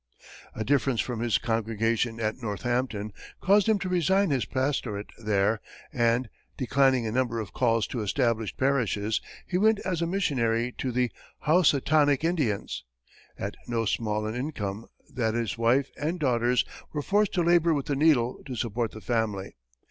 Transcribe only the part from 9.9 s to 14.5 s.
a missionary to the Housatonick Indians, at so small an